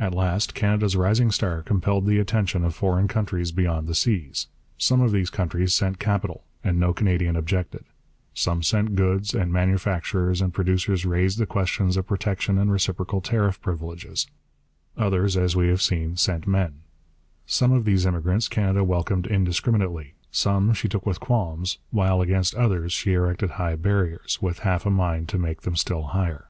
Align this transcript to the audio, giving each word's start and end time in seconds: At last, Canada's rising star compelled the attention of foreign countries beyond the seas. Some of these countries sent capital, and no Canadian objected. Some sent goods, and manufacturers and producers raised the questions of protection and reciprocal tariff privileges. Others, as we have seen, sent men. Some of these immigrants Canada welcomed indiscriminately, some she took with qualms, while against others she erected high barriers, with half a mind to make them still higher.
At 0.00 0.14
last, 0.16 0.52
Canada's 0.52 0.96
rising 0.96 1.30
star 1.30 1.62
compelled 1.62 2.06
the 2.06 2.18
attention 2.18 2.64
of 2.64 2.74
foreign 2.74 3.06
countries 3.06 3.52
beyond 3.52 3.86
the 3.86 3.94
seas. 3.94 4.48
Some 4.78 5.00
of 5.00 5.12
these 5.12 5.30
countries 5.30 5.72
sent 5.74 6.00
capital, 6.00 6.42
and 6.64 6.76
no 6.80 6.92
Canadian 6.92 7.36
objected. 7.36 7.84
Some 8.34 8.64
sent 8.64 8.96
goods, 8.96 9.32
and 9.32 9.52
manufacturers 9.52 10.40
and 10.40 10.52
producers 10.52 11.06
raised 11.06 11.38
the 11.38 11.46
questions 11.46 11.96
of 11.96 12.08
protection 12.08 12.58
and 12.58 12.72
reciprocal 12.72 13.20
tariff 13.20 13.60
privileges. 13.60 14.26
Others, 14.96 15.36
as 15.36 15.54
we 15.54 15.68
have 15.68 15.82
seen, 15.82 16.16
sent 16.16 16.48
men. 16.48 16.80
Some 17.46 17.70
of 17.70 17.84
these 17.84 18.04
immigrants 18.04 18.48
Canada 18.48 18.82
welcomed 18.82 19.28
indiscriminately, 19.28 20.14
some 20.32 20.72
she 20.74 20.88
took 20.88 21.06
with 21.06 21.20
qualms, 21.20 21.78
while 21.92 22.20
against 22.20 22.56
others 22.56 22.92
she 22.92 23.12
erected 23.12 23.50
high 23.50 23.76
barriers, 23.76 24.42
with 24.42 24.58
half 24.66 24.84
a 24.84 24.90
mind 24.90 25.28
to 25.28 25.38
make 25.38 25.60
them 25.60 25.76
still 25.76 26.02
higher. 26.08 26.48